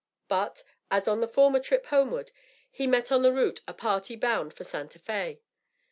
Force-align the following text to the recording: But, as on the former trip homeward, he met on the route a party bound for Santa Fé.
But, 0.27 0.63
as 0.89 1.07
on 1.07 1.21
the 1.21 1.27
former 1.27 1.59
trip 1.59 1.85
homeward, 1.85 2.31
he 2.71 2.87
met 2.87 3.11
on 3.11 3.21
the 3.21 3.31
route 3.31 3.61
a 3.67 3.73
party 3.75 4.15
bound 4.15 4.51
for 4.51 4.63
Santa 4.63 4.97
Fé. 4.97 5.41